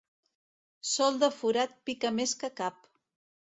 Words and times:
Sol 0.91 1.19
de 1.25 1.29
forat 1.41 1.77
pica 1.91 2.13
més 2.21 2.35
que 2.41 2.51
cap. 2.63 2.91